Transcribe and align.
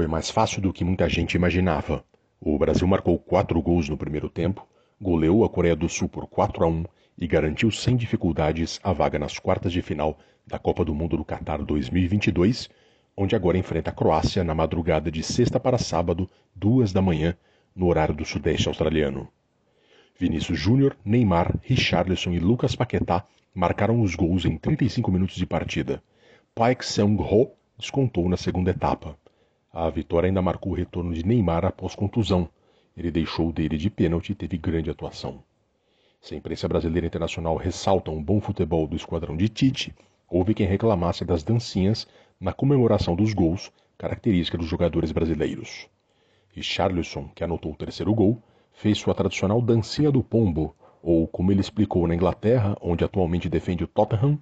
Foi 0.00 0.06
mais 0.06 0.30
fácil 0.30 0.62
do 0.62 0.72
que 0.72 0.82
muita 0.82 1.06
gente 1.10 1.34
imaginava. 1.34 2.02
O 2.40 2.58
Brasil 2.58 2.88
marcou 2.88 3.18
quatro 3.18 3.60
gols 3.60 3.86
no 3.86 3.98
primeiro 3.98 4.30
tempo, 4.30 4.66
goleou 4.98 5.44
a 5.44 5.48
Coreia 5.50 5.76
do 5.76 5.90
Sul 5.90 6.08
por 6.08 6.26
4 6.26 6.64
a 6.64 6.66
1 6.66 6.84
e 7.18 7.26
garantiu 7.26 7.70
sem 7.70 7.96
dificuldades 7.96 8.80
a 8.82 8.94
vaga 8.94 9.18
nas 9.18 9.38
quartas 9.38 9.70
de 9.70 9.82
final 9.82 10.18
da 10.46 10.58
Copa 10.58 10.86
do 10.86 10.94
Mundo 10.94 11.18
do 11.18 11.24
Catar 11.24 11.58
2022, 11.58 12.70
onde 13.14 13.36
agora 13.36 13.58
enfrenta 13.58 13.90
a 13.90 13.92
Croácia 13.92 14.42
na 14.42 14.54
madrugada 14.54 15.10
de 15.10 15.22
sexta 15.22 15.60
para 15.60 15.76
sábado, 15.76 16.30
duas 16.54 16.94
da 16.94 17.02
manhã, 17.02 17.36
no 17.76 17.86
horário 17.86 18.14
do 18.14 18.24
Sudeste 18.24 18.68
australiano. 18.68 19.28
Vinícius 20.18 20.58
Júnior, 20.58 20.96
Neymar, 21.04 21.58
Richarlison 21.60 22.30
e 22.30 22.38
Lucas 22.38 22.74
Paquetá 22.74 23.26
marcaram 23.54 24.00
os 24.00 24.14
gols 24.14 24.46
em 24.46 24.56
35 24.56 25.12
minutos 25.12 25.36
de 25.36 25.44
partida. 25.44 26.02
Paik 26.54 26.86
Seung-ho 26.86 27.52
descontou 27.76 28.30
na 28.30 28.38
segunda 28.38 28.70
etapa. 28.70 29.14
A 29.72 29.88
vitória 29.88 30.26
ainda 30.26 30.42
marcou 30.42 30.72
o 30.72 30.74
retorno 30.74 31.14
de 31.14 31.24
Neymar 31.24 31.64
após 31.64 31.94
contusão. 31.94 32.48
Ele 32.96 33.08
deixou 33.08 33.52
dele 33.52 33.76
de 33.76 33.88
pênalti 33.88 34.30
e 34.30 34.34
teve 34.34 34.58
grande 34.58 34.90
atuação. 34.90 35.44
Se 36.20 36.34
a 36.34 36.36
imprensa 36.36 36.66
brasileira 36.66 37.06
e 37.06 37.08
internacional 37.08 37.56
ressaltam 37.56 38.16
o 38.18 38.20
bom 38.20 38.40
futebol 38.40 38.88
do 38.88 38.96
esquadrão 38.96 39.36
de 39.36 39.48
Tite, 39.48 39.94
houve 40.28 40.54
quem 40.54 40.66
reclamasse 40.66 41.24
das 41.24 41.44
dancinhas 41.44 42.06
na 42.40 42.52
comemoração 42.52 43.14
dos 43.14 43.32
gols, 43.32 43.70
característica 43.96 44.58
dos 44.58 44.66
jogadores 44.66 45.12
brasileiros. 45.12 45.88
Richarlison, 46.52 47.28
que 47.28 47.44
anotou 47.44 47.72
o 47.72 47.76
terceiro 47.76 48.12
gol, 48.12 48.42
fez 48.72 48.98
sua 48.98 49.14
tradicional 49.14 49.62
dancinha 49.62 50.10
do 50.10 50.22
pombo, 50.22 50.74
ou 51.00 51.28
como 51.28 51.52
ele 51.52 51.60
explicou 51.60 52.08
na 52.08 52.14
Inglaterra, 52.16 52.76
onde 52.80 53.04
atualmente 53.04 53.48
defende 53.48 53.84
o 53.84 53.88
Tottenham, 53.88 54.36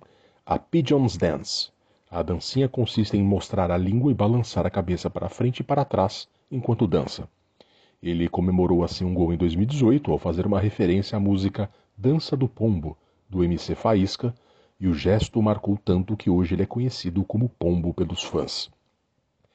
a 0.44 0.58
Pigeon's 0.58 1.18
Dance. 1.18 1.70
A 2.10 2.22
dancinha 2.22 2.70
consiste 2.70 3.18
em 3.18 3.22
mostrar 3.22 3.70
a 3.70 3.76
língua 3.76 4.10
e 4.10 4.14
balançar 4.14 4.64
a 4.66 4.70
cabeça 4.70 5.10
para 5.10 5.28
frente 5.28 5.60
e 5.60 5.62
para 5.62 5.84
trás 5.84 6.26
enquanto 6.50 6.86
dança. 6.86 7.28
Ele 8.02 8.28
comemorou 8.30 8.82
assim 8.82 9.04
um 9.04 9.12
gol 9.12 9.30
em 9.30 9.36
2018 9.36 10.10
ao 10.10 10.18
fazer 10.18 10.46
uma 10.46 10.58
referência 10.58 11.16
à 11.16 11.20
música 11.20 11.68
Dança 11.96 12.34
do 12.34 12.48
Pombo, 12.48 12.96
do 13.28 13.44
MC 13.44 13.74
Faísca, 13.74 14.34
e 14.80 14.88
o 14.88 14.94
gesto 14.94 15.42
marcou 15.42 15.76
tanto 15.76 16.16
que 16.16 16.30
hoje 16.30 16.54
ele 16.54 16.62
é 16.62 16.66
conhecido 16.66 17.24
como 17.24 17.48
Pombo 17.48 17.92
pelos 17.92 18.22
fãs. 18.22 18.70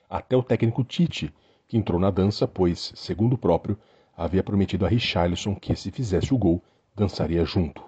Até 0.08 0.38
o 0.38 0.44
técnico 0.44 0.84
Tite, 0.84 1.34
que 1.68 1.78
entrou 1.78 2.00
na 2.00 2.12
dança, 2.12 2.48
pois, 2.48 2.92
segundo 2.96 3.34
o 3.34 3.38
próprio, 3.38 3.80
havia 4.16 4.44
prometido 4.44 4.86
a 4.86 4.90
Richarlison 4.90 5.56
que, 5.56 5.76
se 5.76 5.90
fizesse 5.90 6.34
o 6.34 6.38
gol, 6.38 6.62
dançaria 6.96 7.44
junto. 7.46 7.82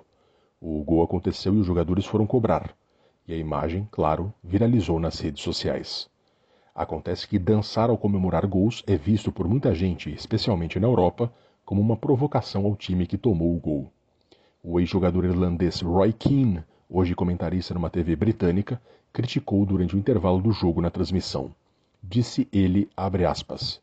O 0.59 0.83
gol 0.83 1.03
aconteceu 1.03 1.53
e 1.53 1.59
os 1.59 1.67
jogadores 1.67 2.05
foram 2.05 2.25
cobrar, 2.25 2.73
e 3.27 3.33
a 3.33 3.37
imagem, 3.37 3.87
claro, 3.91 4.33
viralizou 4.43 4.99
nas 4.99 5.19
redes 5.19 5.43
sociais. 5.43 6.09
Acontece 6.73 7.27
que 7.27 7.39
dançar 7.39 7.89
ao 7.89 7.97
comemorar 7.97 8.45
gols 8.45 8.83
é 8.85 8.97
visto 8.97 9.31
por 9.31 9.47
muita 9.47 9.73
gente, 9.73 10.13
especialmente 10.13 10.79
na 10.79 10.87
Europa, 10.87 11.33
como 11.63 11.81
uma 11.81 11.95
provocação 11.95 12.65
ao 12.65 12.75
time 12.75 13.07
que 13.07 13.17
tomou 13.17 13.55
o 13.55 13.59
gol. 13.59 13.91
O 14.61 14.79
ex-jogador 14.79 15.25
irlandês 15.25 15.81
Roy 15.81 16.11
Keane, 16.11 16.63
hoje 16.89 17.15
comentarista 17.15 17.73
numa 17.73 17.89
TV 17.89 18.15
britânica, 18.15 18.81
criticou 19.13 19.65
durante 19.65 19.95
o 19.95 19.97
intervalo 19.97 20.41
do 20.41 20.51
jogo 20.51 20.81
na 20.81 20.89
transmissão. 20.89 21.55
Disse 22.03 22.47
ele, 22.51 22.89
aspas, 22.97 23.81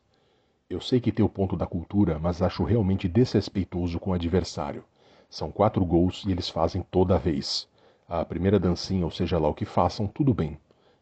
Eu 0.69 0.79
sei 0.79 1.01
que 1.01 1.11
tem 1.11 1.25
o 1.25 1.29
ponto 1.29 1.57
da 1.57 1.65
cultura, 1.65 2.19
mas 2.19 2.41
acho 2.41 2.63
realmente 2.63 3.07
desrespeitoso 3.07 3.99
com 3.99 4.11
o 4.11 4.13
adversário. 4.13 4.83
São 5.29 5.51
quatro 5.51 5.83
gols 5.83 6.23
e 6.27 6.31
eles 6.31 6.47
fazem 6.47 6.85
toda 6.91 7.17
vez. 7.17 7.67
A 8.07 8.23
primeira 8.25 8.59
dancinha, 8.59 9.05
ou 9.05 9.11
seja 9.11 9.37
lá 9.37 9.47
o 9.47 9.53
que 9.53 9.65
façam, 9.65 10.07
tudo 10.07 10.33
bem. 10.33 10.57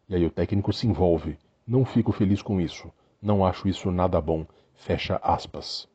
E 0.08 0.16
aí 0.16 0.26
o 0.26 0.32
técnico 0.32 0.72
se 0.72 0.88
envolve, 0.88 1.38
não 1.66 1.86
fico 1.86 2.12
feliz 2.12 2.42
com 2.42 2.60
isso. 2.60 2.92
Não 3.22 3.46
acho 3.46 3.68
isso 3.68 3.92
nada 3.92 4.20
bom. 4.20 4.46
Fecha 4.74 5.20
aspas. 5.24 5.88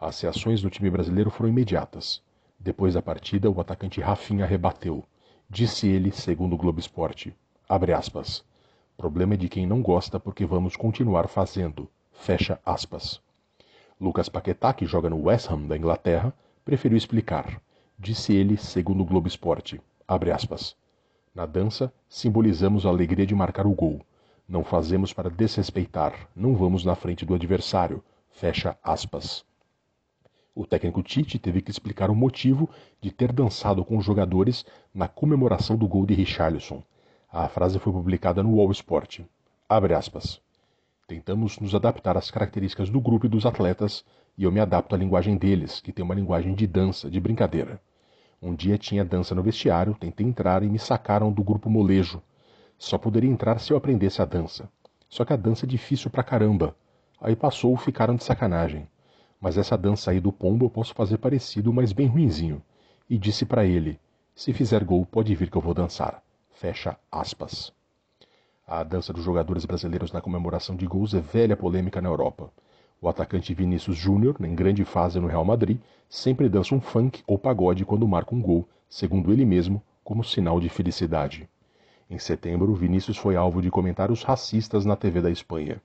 As 0.00 0.20
reações 0.20 0.62
do 0.62 0.70
time 0.70 0.90
brasileiro 0.90 1.30
foram 1.30 1.50
imediatas. 1.50 2.22
Depois 2.58 2.94
da 2.94 3.02
partida, 3.02 3.50
o 3.50 3.60
atacante 3.60 4.00
Rafinha 4.00 4.46
rebateu. 4.46 5.04
Disse 5.48 5.86
ele, 5.86 6.10
segundo 6.10 6.54
o 6.54 6.56
Globo 6.56 6.80
Esporte, 6.80 7.34
abre 7.68 7.92
aspas, 7.92 8.42
problema 8.96 9.34
é 9.34 9.36
de 9.36 9.48
quem 9.48 9.66
não 9.66 9.82
gosta 9.82 10.18
porque 10.18 10.46
vamos 10.46 10.74
continuar 10.74 11.28
fazendo, 11.28 11.88
fecha 12.12 12.58
aspas. 12.64 13.20
Lucas 14.00 14.28
Paquetá, 14.28 14.72
que 14.72 14.86
joga 14.86 15.10
no 15.10 15.22
West 15.24 15.50
Ham 15.50 15.66
da 15.66 15.76
Inglaterra, 15.76 16.34
preferiu 16.64 16.96
explicar. 16.96 17.60
Disse 17.98 18.32
ele, 18.32 18.56
segundo 18.56 19.02
o 19.02 19.04
Globo 19.04 19.28
Esporte, 19.28 19.80
na 21.34 21.46
dança 21.46 21.92
simbolizamos 22.08 22.84
a 22.86 22.88
alegria 22.88 23.26
de 23.26 23.34
marcar 23.34 23.66
o 23.66 23.74
gol. 23.74 24.00
Não 24.48 24.62
fazemos 24.62 25.12
para 25.12 25.30
desrespeitar, 25.30 26.28
não 26.36 26.54
vamos 26.54 26.84
na 26.84 26.94
frente 26.94 27.24
do 27.24 27.34
adversário. 27.34 28.04
Fecha 28.30 28.76
aspas. 28.82 29.44
O 30.54 30.66
técnico 30.66 31.02
Tite 31.02 31.38
teve 31.38 31.60
que 31.60 31.70
explicar 31.70 32.10
o 32.10 32.14
motivo 32.14 32.68
de 33.00 33.10
ter 33.10 33.32
dançado 33.32 33.84
com 33.84 33.96
os 33.96 34.04
jogadores 34.04 34.64
na 34.94 35.08
comemoração 35.08 35.76
do 35.76 35.88
gol 35.88 36.06
de 36.06 36.14
Richarlison. 36.14 36.82
A 37.32 37.48
frase 37.48 37.78
foi 37.78 37.92
publicada 37.92 38.42
no 38.42 38.54
Wall 38.54 38.70
Sport. 38.70 39.20
Abre 39.68 39.94
aspas. 39.94 40.40
Tentamos 41.08 41.58
nos 41.58 41.74
adaptar 41.74 42.16
às 42.16 42.30
características 42.30 42.88
do 42.90 43.00
grupo 43.00 43.26
e 43.26 43.28
dos 43.28 43.44
atletas, 43.44 44.04
e 44.38 44.44
eu 44.44 44.52
me 44.52 44.60
adapto 44.60 44.94
à 44.94 44.98
linguagem 44.98 45.36
deles, 45.36 45.80
que 45.80 45.92
tem 45.92 46.04
uma 46.04 46.14
linguagem 46.14 46.54
de 46.54 46.66
dança, 46.66 47.10
de 47.10 47.18
brincadeira. 47.18 47.80
Um 48.44 48.54
dia 48.54 48.76
tinha 48.76 49.02
dança 49.02 49.34
no 49.34 49.42
vestiário, 49.42 49.94
tentei 49.94 50.26
entrar 50.26 50.62
e 50.62 50.68
me 50.68 50.78
sacaram 50.78 51.32
do 51.32 51.42
grupo 51.42 51.70
molejo. 51.70 52.22
Só 52.76 52.98
poderia 52.98 53.30
entrar 53.30 53.58
se 53.58 53.72
eu 53.72 53.76
aprendesse 53.78 54.20
a 54.20 54.26
dança. 54.26 54.68
Só 55.08 55.24
que 55.24 55.32
a 55.32 55.36
dança 55.36 55.64
é 55.64 55.66
difícil 55.66 56.10
pra 56.10 56.22
caramba. 56.22 56.76
Aí 57.18 57.34
passou, 57.34 57.74
ficaram 57.74 58.14
de 58.14 58.22
sacanagem. 58.22 58.86
Mas 59.40 59.56
essa 59.56 59.78
dança 59.78 60.10
aí 60.10 60.20
do 60.20 60.30
pombo 60.30 60.66
eu 60.66 60.68
posso 60.68 60.92
fazer 60.92 61.16
parecido, 61.16 61.72
mas 61.72 61.94
bem 61.94 62.06
ruinzinho. 62.06 62.62
E 63.08 63.16
disse 63.16 63.46
para 63.46 63.64
ele: 63.64 63.98
Se 64.34 64.52
fizer 64.52 64.84
gol, 64.84 65.06
pode 65.06 65.34
vir 65.34 65.50
que 65.50 65.56
eu 65.56 65.62
vou 65.62 65.72
dançar. 65.72 66.22
Fecha 66.50 66.98
aspas. 67.10 67.72
A 68.66 68.84
dança 68.84 69.10
dos 69.10 69.24
jogadores 69.24 69.64
brasileiros 69.64 70.12
na 70.12 70.20
comemoração 70.20 70.76
de 70.76 70.86
gols 70.86 71.14
é 71.14 71.20
velha 71.20 71.56
polêmica 71.56 72.02
na 72.02 72.10
Europa. 72.10 72.52
O 73.04 73.08
atacante 73.10 73.52
Vinícius 73.52 73.98
Júnior, 73.98 74.34
em 74.40 74.54
grande 74.54 74.82
fase 74.82 75.20
no 75.20 75.26
Real 75.26 75.44
Madrid, 75.44 75.78
sempre 76.08 76.48
dança 76.48 76.74
um 76.74 76.80
funk 76.80 77.22
ou 77.26 77.38
pagode 77.38 77.84
quando 77.84 78.08
marca 78.08 78.34
um 78.34 78.40
gol, 78.40 78.66
segundo 78.88 79.30
ele 79.30 79.44
mesmo, 79.44 79.82
como 80.02 80.24
sinal 80.24 80.58
de 80.58 80.70
felicidade. 80.70 81.46
Em 82.08 82.18
setembro, 82.18 82.74
Vinícius 82.74 83.18
foi 83.18 83.36
alvo 83.36 83.60
de 83.60 83.70
comentários 83.70 84.22
racistas 84.22 84.86
na 84.86 84.96
TV 84.96 85.20
da 85.20 85.30
Espanha. 85.30 85.82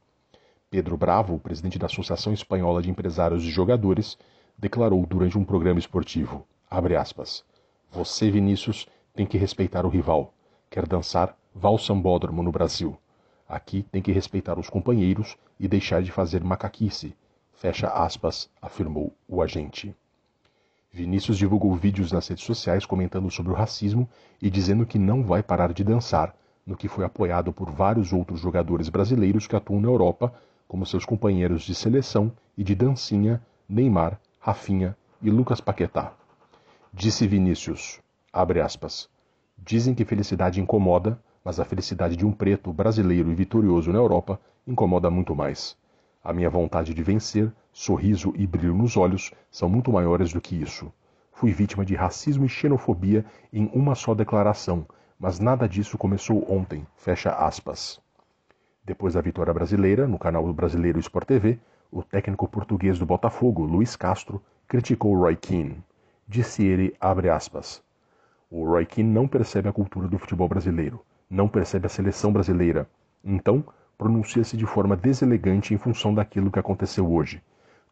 Pedro 0.72 0.96
Bravo, 0.96 1.38
presidente 1.38 1.78
da 1.78 1.88
Associação 1.88 2.32
Espanhola 2.32 2.82
de 2.82 2.90
Empresários 2.90 3.44
e 3.44 3.50
Jogadores, 3.50 4.18
declarou 4.58 5.06
durante 5.06 5.38
um 5.38 5.44
programa 5.44 5.78
esportivo, 5.78 6.48
aspas, 6.98 7.44
Você, 7.92 8.32
Vinícius, 8.32 8.88
tem 9.14 9.26
que 9.26 9.38
respeitar 9.38 9.86
o 9.86 9.90
rival. 9.90 10.34
Quer 10.70 10.88
dançar? 10.88 11.38
Vá 11.54 11.68
ao 11.68 11.78
sambódromo 11.78 12.42
no 12.42 12.50
Brasil. 12.54 12.98
Aqui 13.50 13.82
tem 13.92 14.00
que 14.00 14.12
respeitar 14.12 14.60
os 14.60 14.70
companheiros 14.70 15.36
e 15.60 15.68
deixar 15.68 16.04
de 16.04 16.12
fazer 16.12 16.44
macaquice. 16.44 17.16
Fecha 17.52 17.88
aspas, 17.88 18.48
afirmou 18.62 19.12
o 19.28 19.42
agente. 19.42 19.96
Vinícius 20.92 21.36
divulgou 21.36 21.76
vídeos 21.76 22.12
nas 22.12 22.28
redes 22.28 22.46
sociais 22.46 22.86
comentando 22.86 23.30
sobre 23.32 23.52
o 23.52 23.56
racismo 23.56 24.08
e 24.40 24.52
dizendo 24.52 24.86
que 24.86 25.00
não 25.00 25.24
vai 25.24 25.42
parar 25.42 25.74
de 25.74 25.84
dançar, 25.84 26.36
no 26.64 26.78
que 26.78 26.88
foi 26.88 27.04
apoiado 27.04 27.52
por 27.52 27.72
vários 27.72 28.14
outros 28.14 28.40
jogadores 28.40 28.88
brasileiros 28.88 29.48
que 29.48 29.56
atuam 29.56 29.82
na 29.82 29.88
Europa, 29.88 30.32
como 30.68 30.86
seus 30.86 31.04
companheiros 31.04 31.64
de 31.64 31.74
seleção 31.74 32.32
e 32.56 32.64
de 32.64 32.76
dancinha 32.76 33.42
Neymar, 33.68 34.20
Rafinha 34.40 34.96
e 35.24 35.32
Lucas 35.32 35.60
Paquetá. 35.60 36.14
Disse 36.94 37.28
Vinícius, 37.28 38.00
aspas, 38.32 39.10
dizem 39.58 39.96
que 39.96 40.06
felicidade 40.06 40.62
incomoda, 40.62 41.20
mas 41.44 41.60
a 41.60 41.66
felicidade 41.66 42.16
de 42.16 42.26
um 42.26 42.32
preto 42.32 42.72
brasileiro 42.74 43.32
e 43.32 43.36
vitorioso 43.36 43.92
na 43.92 44.00
Europa 44.00 44.40
incomoda 44.68 45.10
muito 45.10 45.36
mais. 45.36 45.78
A 46.24 46.34
minha 46.34 46.50
vontade 46.50 46.94
de 46.94 47.02
vencer, 47.02 47.52
sorriso 47.72 48.34
e 48.36 48.46
brilho 48.46 48.76
nos 48.76 48.98
olhos 48.98 49.32
são 49.50 49.70
muito 49.70 49.92
maiores 49.92 50.34
do 50.34 50.42
que 50.42 50.56
isso. 50.56 50.92
Fui 51.32 51.52
vítima 51.52 51.86
de 51.86 51.96
racismo 51.96 52.46
e 52.46 52.50
xenofobia 52.50 53.26
em 53.54 53.70
uma 53.74 53.96
só 53.96 54.14
declaração, 54.14 54.86
mas 55.18 55.40
nada 55.40 55.68
disso 55.68 55.98
começou 55.98 56.46
ontem. 56.52 56.86
Fecha 56.98 57.32
aspas. 57.32 58.02
Depois 58.84 59.14
da 59.14 59.22
vitória 59.22 59.54
brasileira, 59.54 60.08
no 60.08 60.20
canal 60.20 60.46
do 60.46 60.54
Brasileiro 60.54 61.00
Sport 61.00 61.28
TV, 61.28 61.60
o 61.92 62.04
técnico 62.04 62.48
português 62.48 63.00
do 63.00 63.06
Botafogo, 63.06 63.64
Luiz 63.64 63.96
Castro, 63.96 64.42
criticou 64.68 65.18
Roy 65.18 65.36
Keane. 65.36 65.84
Disse 66.28 66.64
ele, 66.64 66.96
abre 67.00 67.30
aspas, 67.30 67.82
o 68.52 68.66
Roy 68.66 68.86
Keane 68.86 69.10
não 69.10 69.28
percebe 69.28 69.70
a 69.70 69.74
cultura 69.74 70.08
do 70.08 70.18
futebol 70.18 70.48
brasileiro, 70.48 71.04
não 71.30 71.48
percebe 71.48 71.86
a 71.86 71.90
seleção 71.90 72.34
brasileira. 72.34 72.90
Então, 73.24 73.64
pronuncia-se 73.98 74.58
de 74.58 74.66
forma 74.66 74.98
deselegante 74.98 75.74
em 75.74 75.78
função 75.78 76.14
daquilo 76.14 76.50
que 76.50 76.58
aconteceu 76.58 77.12
hoje. 77.12 77.44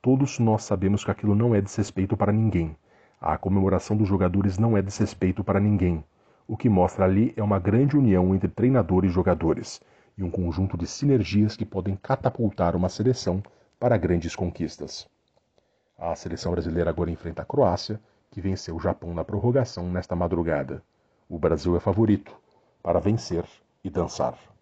Todos 0.01 0.39
nós 0.39 0.63
sabemos 0.63 1.03
que 1.03 1.11
aquilo 1.11 1.35
não 1.35 1.53
é 1.53 1.61
desrespeito 1.61 2.17
para 2.17 2.31
ninguém. 2.31 2.75
A 3.21 3.37
comemoração 3.37 3.95
dos 3.95 4.07
jogadores 4.07 4.57
não 4.57 4.77
é 4.77 4.81
desrespeito 4.81 5.43
para 5.43 5.59
ninguém. 5.59 6.03
O 6.47 6.55
que 6.55 6.69
mostra 6.69 7.05
ali 7.05 7.33
é 7.35 7.43
uma 7.43 7.59
grande 7.59 7.97
união 7.97 8.33
entre 8.33 8.47
treinador 8.47 9.05
e 9.05 9.09
jogadores. 9.09 9.81
e 10.17 10.23
um 10.23 10.31
conjunto 10.31 10.75
de 10.75 10.87
sinergias 10.87 11.55
que 11.55 11.63
podem 11.63 11.95
catapultar 11.95 12.75
uma 12.75 12.89
seleção 12.89 13.43
para 13.79 13.97
grandes 13.97 14.35
conquistas. 14.35 15.07
A 15.95 16.15
seleção 16.15 16.51
brasileira 16.53 16.89
agora 16.89 17.11
enfrenta 17.11 17.43
a 17.43 17.45
Croácia, 17.45 18.01
que 18.31 18.41
venceu 18.41 18.75
o 18.75 18.79
Japão 18.79 19.13
na 19.13 19.23
prorrogação 19.23 19.87
nesta 19.87 20.15
madrugada. 20.15 20.81
O 21.29 21.37
Brasil 21.37 21.75
é 21.75 21.79
favorito 21.79 22.35
para 22.87 23.01
vencer 23.01 23.43
e 23.83 23.89
dançar. 23.89 24.56